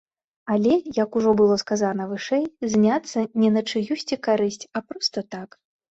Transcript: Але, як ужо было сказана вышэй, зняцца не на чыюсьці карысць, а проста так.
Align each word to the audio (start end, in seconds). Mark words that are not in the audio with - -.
Але, 0.53 0.73
як 1.03 1.17
ужо 1.21 1.33
было 1.41 1.57
сказана 1.63 2.07
вышэй, 2.13 2.45
зняцца 2.71 3.27
не 3.45 3.53
на 3.59 3.67
чыюсьці 3.75 4.15
карысць, 4.29 4.63
а 4.73 4.83
проста 4.89 5.19
так. 5.37 5.49